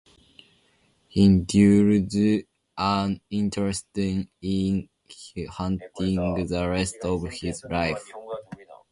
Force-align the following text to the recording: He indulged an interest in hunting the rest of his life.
He 1.09 1.25
indulged 1.25 2.43
an 2.75 3.21
interest 3.29 3.85
in 3.93 4.29
hunting 5.47 6.47
the 6.47 6.67
rest 6.67 6.95
of 7.03 7.29
his 7.31 7.63
life. 7.69 8.11